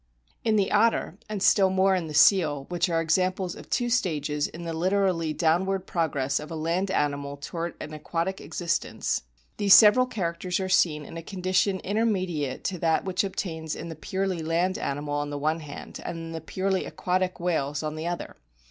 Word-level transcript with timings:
In 0.43 0.55
the 0.55 0.71
otter, 0.71 1.19
and 1.29 1.43
still 1.43 1.69
more 1.69 1.93
in 1.93 2.07
the 2.07 2.15
seal, 2.15 2.65
which 2.69 2.89
are 2.89 2.99
examples 2.99 3.53
of 3.55 3.69
two 3.69 3.87
stages 3.91 4.47
in 4.47 4.63
the 4.63 4.73
literally 4.73 5.31
downward 5.31 5.85
pro 5.85 6.07
gress 6.07 6.39
of 6.39 6.49
a 6.49 6.55
land 6.55 6.89
animal 6.89 7.37
towards 7.37 7.75
an 7.79 7.93
aquatic 7.93 8.41
existence, 8.41 9.19
56 9.19 9.19
A 9.21 9.21
BOOK 9.21 9.27
OF 9.27 9.57
WHALES 9.57 9.57
these 9.57 9.79
several 9.79 10.05
characters 10.23 10.59
are 10.59 10.69
seen 10.69 11.05
in 11.05 11.17
a 11.17 11.21
condition 11.21 11.79
inter 11.83 12.05
mediate 12.05 12.63
to 12.63 12.79
that 12.79 13.05
which 13.05 13.23
obtains 13.23 13.75
in 13.75 13.89
the 13.89 13.95
purely 13.95 14.39
land 14.41 14.79
animal 14.79 15.13
on 15.13 15.29
the 15.29 15.37
one 15.37 15.59
hand, 15.59 15.99
and 16.03 16.17
in 16.17 16.31
the 16.31 16.41
purely 16.41 16.85
aquatic 16.85 17.39
whales 17.39 17.83
on 17.83 17.93
the 17.95 18.07
other. 18.07 18.37